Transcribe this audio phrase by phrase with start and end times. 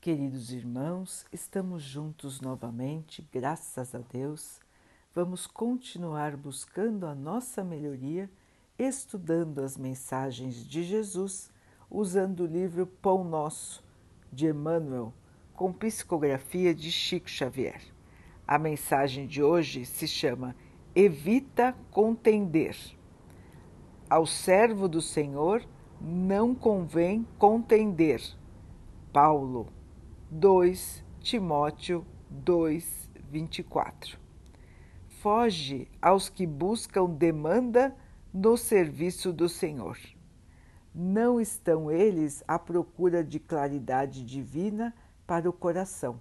[0.00, 4.58] Queridos irmãos, estamos juntos novamente, graças a Deus.
[5.14, 8.30] Vamos continuar buscando a nossa melhoria,
[8.78, 11.52] estudando as mensagens de Jesus,
[11.90, 13.84] usando o livro Pão Nosso,
[14.32, 15.12] de Emmanuel,
[15.52, 17.82] com psicografia de Chico Xavier.
[18.48, 20.56] A mensagem de hoje se chama
[20.94, 22.74] Evita contender.
[24.08, 25.62] Ao servo do Senhor
[26.00, 28.22] não convém contender.
[29.12, 29.70] Paulo
[30.32, 34.16] 2 Timóteo 2, 24.
[35.20, 37.96] Foge aos que buscam demanda
[38.32, 39.98] no serviço do Senhor.
[40.94, 44.94] Não estão eles à procura de claridade divina
[45.26, 46.20] para o coração.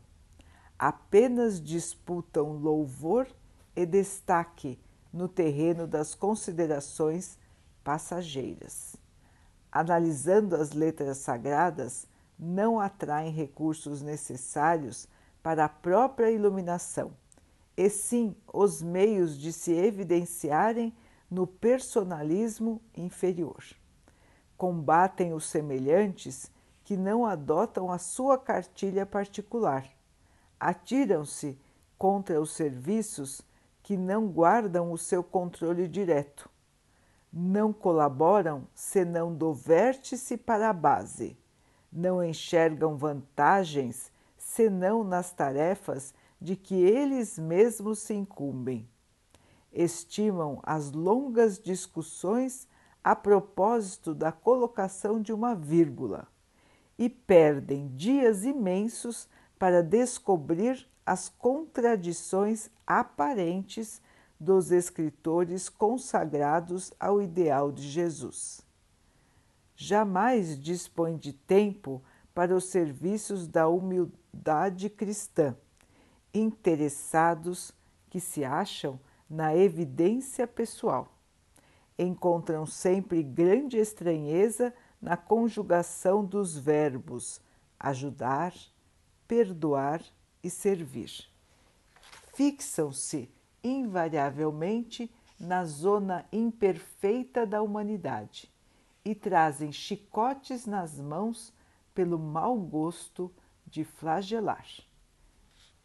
[0.78, 3.28] Apenas disputam louvor
[3.76, 4.80] e destaque
[5.14, 7.38] no terreno das considerações
[7.84, 8.95] passageiras.
[9.72, 12.09] Analisando as letras sagradas,
[12.40, 15.08] não atraem recursos necessários
[15.44, 17.12] para a própria iluminação,
[17.76, 20.96] e sim os meios de se evidenciarem
[21.30, 23.64] no personalismo inferior.
[24.58, 26.50] Combatem os semelhantes
[26.84, 29.86] que não adotam a sua cartilha particular.
[30.59, 31.59] Atiram-se
[31.98, 33.42] contra os serviços
[33.84, 36.50] que não guardam o seu controle direto.
[37.31, 41.38] Não colaboram senão do vértice para a base
[41.92, 48.88] não enxergam vantagens senão nas tarefas de que eles mesmos se incumbem.
[49.72, 52.68] Estimam as longas discussões
[53.04, 56.28] a propósito da colocação de uma vírgula
[56.98, 64.02] e perdem dias imensos para descobrir as contradições aparentes
[64.40, 68.69] dos escritores consagrados ao ideal de Jesus
[69.81, 75.55] jamais dispõe de tempo para os serviços da humildade cristã,
[76.33, 77.72] interessados
[78.09, 81.18] que se acham na evidência pessoal.
[81.97, 87.39] Encontram sempre grande estranheza na conjugação dos verbos
[87.79, 88.53] ajudar,
[89.29, 90.03] perdoar
[90.44, 91.25] e servir.
[92.34, 93.29] Fixam-se
[93.63, 98.51] invariavelmente na zona imperfeita da humanidade
[99.04, 101.54] e trazem chicotes nas mãos
[101.94, 103.32] pelo mau gosto
[103.66, 104.66] de flagelar.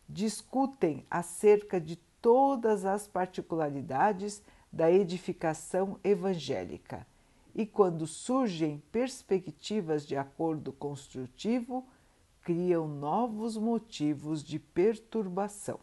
[0.08, 4.42] Discutem acerca de todas as particularidades
[4.72, 7.06] da edificação evangélica
[7.54, 11.86] e, quando surgem perspectivas de acordo construtivo,
[12.42, 15.78] criam novos motivos de perturbação.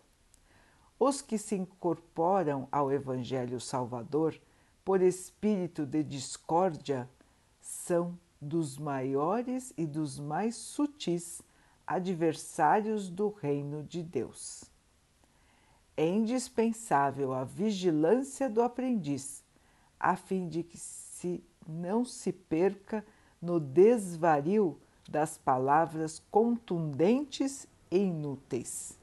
[1.00, 4.40] Os que se incorporam ao Evangelho Salvador
[4.84, 7.09] por espírito de discórdia
[7.71, 11.41] são dos maiores e dos mais sutis
[11.87, 14.65] adversários do reino de Deus.
[15.95, 19.41] É indispensável a vigilância do aprendiz,
[19.99, 23.05] a fim de que se não se perca
[23.41, 24.77] no desvario
[25.09, 28.99] das palavras contundentes e inúteis.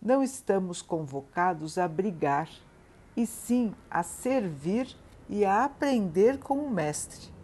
[0.00, 2.50] Não estamos convocados a brigar,
[3.16, 4.94] e sim a servir
[5.28, 7.37] e a aprender com o Mestre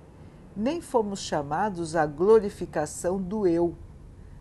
[0.56, 3.76] nem fomos chamados à glorificação do eu,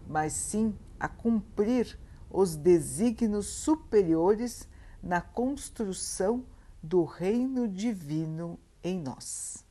[0.08, 4.68] mas sim a cumprir os desígnios superiores
[5.02, 6.46] na construção
[6.82, 9.66] do reino divino em nós.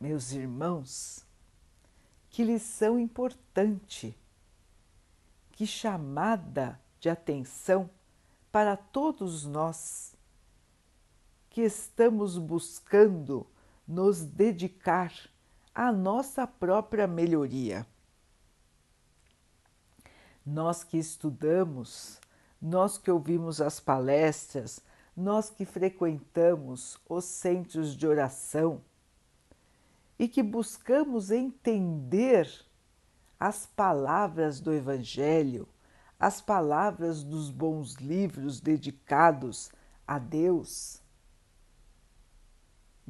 [0.00, 1.26] Meus irmãos,
[2.30, 4.16] que lição importante,
[5.52, 7.90] que chamada de atenção
[8.50, 10.16] para todos nós
[11.50, 13.46] que estamos buscando
[13.86, 15.12] nos dedicar
[15.74, 17.84] à nossa própria melhoria.
[20.46, 22.20] Nós que estudamos,
[22.62, 24.80] nós que ouvimos as palestras,
[25.16, 28.80] nós que frequentamos os centros de oração
[30.18, 32.48] e que buscamos entender
[33.38, 35.68] as palavras do Evangelho,
[36.18, 39.70] as palavras dos bons livros dedicados
[40.06, 40.99] a Deus,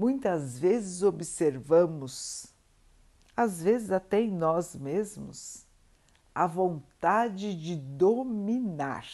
[0.00, 2.46] Muitas vezes observamos,
[3.36, 5.66] às vezes até em nós mesmos,
[6.34, 9.06] a vontade de dominar,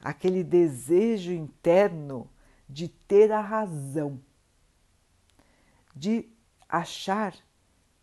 [0.00, 2.30] aquele desejo interno
[2.68, 4.20] de ter a razão,
[5.96, 6.28] de
[6.68, 7.34] achar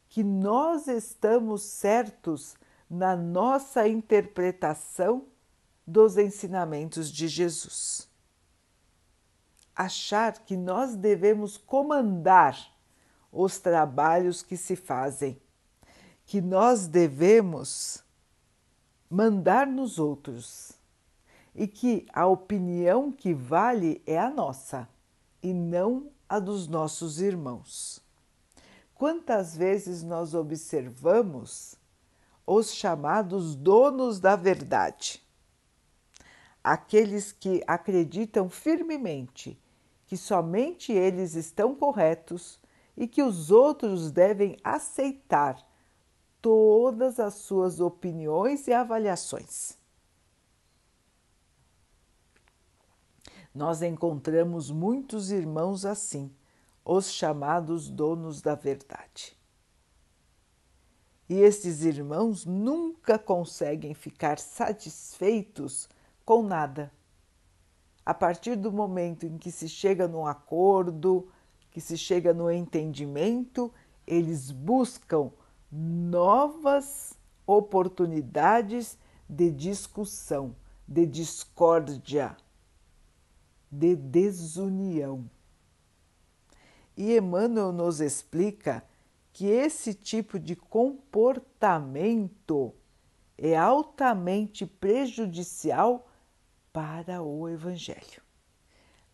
[0.10, 2.58] que nós estamos certos
[2.90, 5.26] na nossa interpretação
[5.88, 8.14] dos ensinamentos de Jesus
[9.76, 12.72] achar que nós devemos comandar
[13.32, 15.40] os trabalhos que se fazem,
[16.26, 18.04] que nós devemos
[19.10, 20.72] mandar nos outros
[21.54, 24.88] e que a opinião que vale é a nossa
[25.44, 28.02] e não a dos nossos irmãos.
[28.96, 31.76] Quantas vezes nós observamos
[32.48, 35.22] os chamados donos da verdade,
[36.64, 39.60] aqueles que acreditam firmemente
[40.06, 42.60] que somente eles estão corretos
[42.96, 45.58] e que os outros devem aceitar
[46.42, 49.78] todas as suas opiniões e avaliações.
[53.54, 56.30] Nós encontramos muitos irmãos assim,
[56.84, 59.36] os chamados donos da verdade.
[61.28, 65.90] E esses irmãos nunca conseguem ficar satisfeitos
[66.24, 66.92] com nada.
[68.06, 71.28] A partir do momento em que se chega num acordo,
[71.72, 73.74] que se chega no entendimento,
[74.06, 75.32] eles buscam
[75.72, 77.18] novas
[77.48, 78.98] oportunidades
[79.28, 80.56] de discussão,
[80.88, 82.38] de discórdia
[83.76, 85.30] de desunião.
[86.96, 88.86] E Emmanuel nos explica
[89.34, 92.74] que esse tipo de comportamento
[93.38, 96.08] é altamente prejudicial
[96.76, 98.22] para o Evangelho,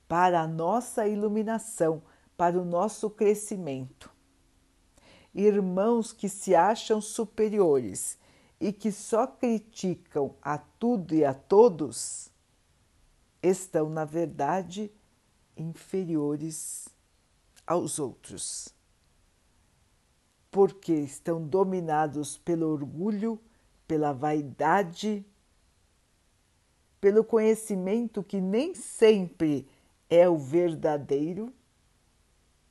[0.08, 2.02] para a nossa iluminação,
[2.36, 4.10] para o nosso crescimento.
[5.32, 8.18] Irmãos que se acham superiores
[8.60, 12.32] e que só criticam a tudo e a todos
[13.44, 14.92] estão, na verdade,
[15.56, 16.90] inferiores
[17.68, 18.74] aos outros,
[20.50, 23.40] porque estão dominados pelo orgulho,
[23.88, 25.24] pela vaidade,
[27.02, 29.68] pelo conhecimento que nem sempre
[30.08, 31.52] é o verdadeiro,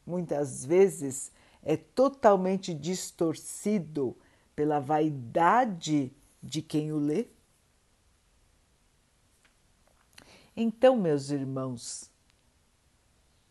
[0.06, 1.32] muitas vezes
[1.62, 4.16] é totalmente distorcido
[4.54, 7.26] pela vaidade de quem o lê.
[10.56, 12.10] Então, meus irmãos,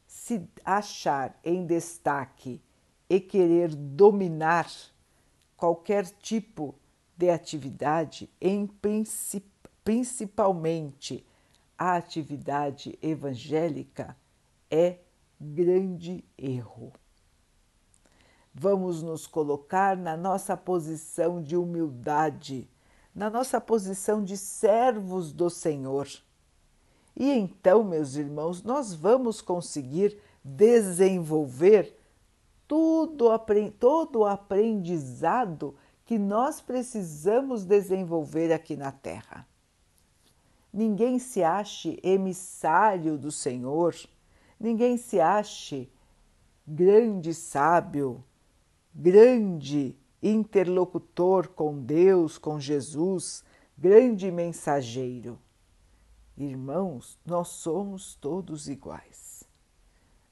[0.08, 2.62] se achar em destaque
[3.10, 4.72] e querer dominar
[5.58, 6.76] qualquer tipo
[7.18, 11.26] de atividade, em princip principalmente
[11.78, 14.16] a atividade evangélica,
[14.70, 15.00] é
[15.40, 16.92] grande erro.
[18.54, 22.70] Vamos nos colocar na nossa posição de humildade,
[23.16, 26.08] na nossa posição de servos do Senhor
[27.20, 31.94] e então, meus irmãos, nós vamos conseguir desenvolver
[32.66, 33.28] tudo,
[33.78, 35.76] todo o aprendizado
[36.06, 39.46] que nós precisamos desenvolver aqui na Terra.
[40.72, 43.96] Ninguém se ache emissário do Senhor,
[44.60, 45.90] ninguém se ache
[46.68, 48.24] grande sábio,
[48.94, 53.44] grande interlocutor com Deus, com Jesus,
[53.76, 55.40] grande mensageiro.
[56.38, 59.44] Irmãos, nós somos todos iguais.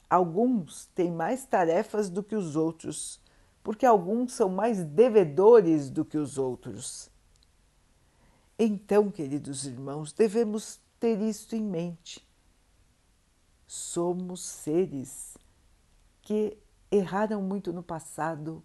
[0.10, 3.20] Alguns têm mais tarefas do que os outros,
[3.64, 7.10] porque alguns são mais devedores do que os outros.
[8.60, 12.28] Então, queridos irmãos, devemos ter isto em mente.
[13.68, 15.38] Somos seres
[16.24, 16.58] que
[16.90, 18.64] erraram muito no passado,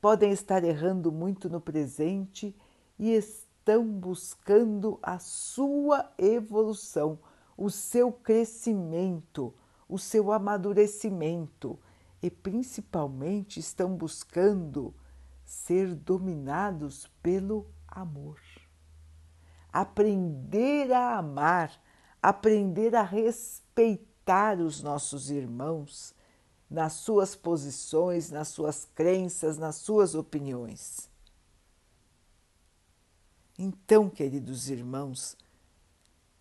[0.00, 2.54] podem estar errando muito no presente
[2.96, 7.18] e estão buscando a sua evolução,
[7.56, 9.52] o seu crescimento,
[9.88, 11.76] o seu amadurecimento
[12.22, 14.94] e principalmente estão buscando
[15.44, 18.38] ser dominados pelo amor.
[19.72, 21.80] Aprender a amar,
[22.22, 26.14] aprender a respeitar os nossos irmãos
[26.70, 31.10] nas suas posições, nas suas crenças, nas suas opiniões.
[33.58, 35.36] Então, queridos irmãos,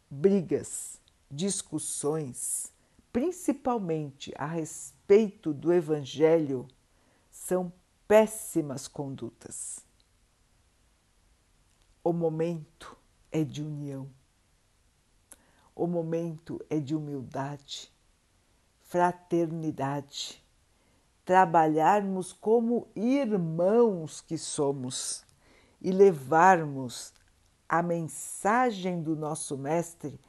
[0.09, 2.71] brigas, discussões,
[3.11, 6.67] principalmente a respeito do Evangelho,
[7.29, 7.73] são
[8.07, 9.83] péssimas condutas.
[12.03, 12.98] O momento
[13.31, 14.09] é de união,
[15.75, 17.91] o momento é de humildade,
[18.81, 20.43] fraternidade,
[21.23, 25.23] trabalharmos como irmãos que somos
[25.79, 27.13] e levarmos
[27.67, 30.19] a mensagem do nosso Mestre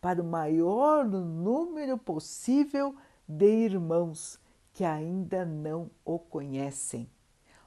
[0.00, 2.94] para o maior número possível
[3.28, 4.40] de irmãos
[4.72, 7.10] que ainda não o conhecem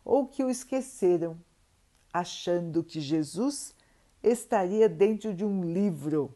[0.04, 1.40] ou que o esqueceram,
[2.12, 3.76] achando que Jesus
[4.22, 6.36] estaria dentro de um livro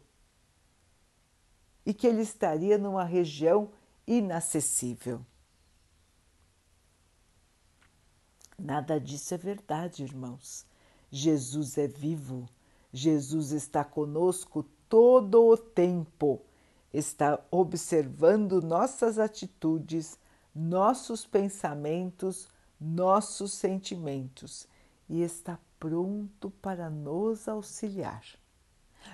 [1.85, 3.71] e que ele estaria numa região
[4.07, 5.25] inacessível.
[8.57, 10.65] Nada disso é verdade, irmãos.
[11.11, 12.47] Jesus é vivo,
[12.91, 16.41] Jesus está conosco todo o tempo,
[16.93, 20.17] está observando nossas atitudes,
[20.55, 22.47] nossos pensamentos,
[22.79, 24.67] nossos sentimentos
[25.09, 28.23] e está pronto para nos auxiliar.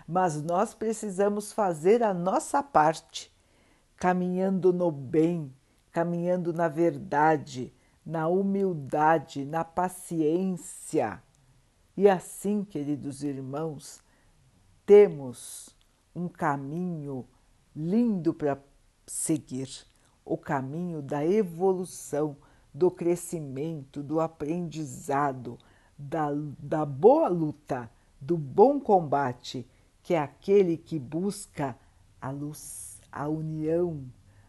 [0.08, 3.36] Mas nós precisamos fazer a nossa parte,
[3.98, 5.52] caminhando no bem,
[5.92, 7.74] caminhando na verdade,
[8.06, 11.24] na humildade, na paciência.
[11.98, 14.00] E assim, queridos irmãos,
[14.86, 15.76] temos
[16.14, 17.28] um caminho
[17.76, 18.62] lindo para
[19.08, 19.88] seguir
[20.24, 22.38] o caminho da evolução,
[22.72, 25.58] do crescimento, do aprendizado,
[26.00, 27.92] da, da boa luta,
[28.22, 29.68] do bom combate,
[30.02, 31.78] que é aquele que busca
[32.22, 34.06] a luz, a união,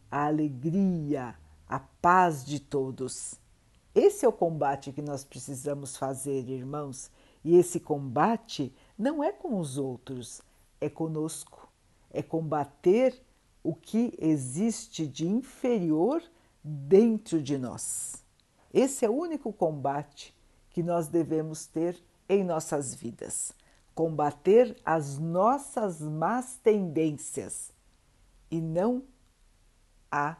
[0.09, 1.35] a alegria,
[1.69, 3.35] a paz de todos.
[3.93, 7.11] Esse é o combate que nós precisamos fazer, irmãos,
[7.45, 10.41] e esse combate não é com os outros,
[10.81, 11.69] é conosco.
[12.13, 13.21] É combater
[13.63, 16.23] o que existe de inferior
[16.63, 18.25] dentro de nós.
[18.73, 20.35] Esse é o único combate
[20.71, 23.53] que nós devemos ter em nossas vidas.
[23.95, 27.73] Combater as nossas más tendências
[28.51, 29.05] e não
[30.11, 30.37] a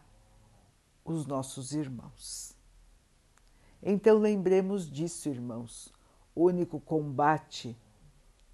[1.05, 2.57] os nossos irmãos.
[3.83, 5.93] Então lembremos disso, irmãos.
[6.35, 7.77] O único combate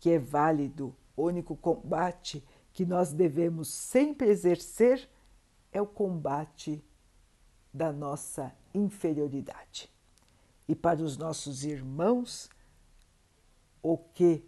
[0.00, 2.42] que é válido, o único combate
[2.72, 5.08] que nós devemos sempre exercer
[5.72, 6.82] é o combate
[7.72, 9.90] da nossa inferioridade.
[10.68, 12.50] E para os nossos irmãos,
[13.82, 14.44] o que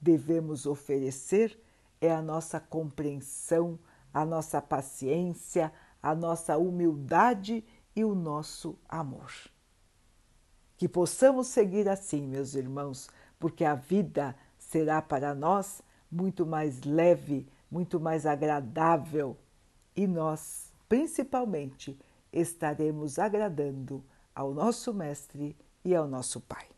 [0.00, 1.58] devemos oferecer
[2.00, 3.78] é a nossa compreensão,
[4.12, 7.64] a nossa paciência, a nossa humildade
[7.96, 9.32] e o nosso amor.
[10.76, 15.80] Que possamos seguir assim, meus irmãos, porque a vida será para nós
[16.10, 19.36] muito mais leve, muito mais agradável
[19.96, 21.98] e nós, principalmente,
[22.32, 26.68] estaremos agradando ao nosso Mestre e ao nosso Pai.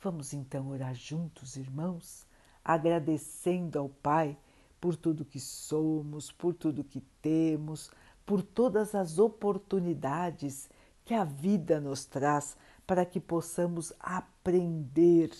[0.00, 2.24] Vamos então orar juntos, irmãos,
[2.64, 4.38] agradecendo ao Pai
[4.80, 7.90] por tudo que somos, por tudo que temos,
[8.24, 10.68] por todas as oportunidades
[11.04, 15.30] que a vida nos traz para que possamos aprender,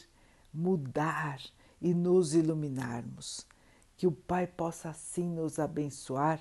[0.52, 1.40] mudar
[1.80, 3.46] e nos iluminarmos.
[3.96, 6.40] Que o Pai possa assim nos abençoar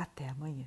[0.00, 0.66] Até amanhã.